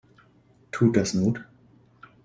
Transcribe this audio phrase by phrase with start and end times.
[0.71, 1.39] Tut das not?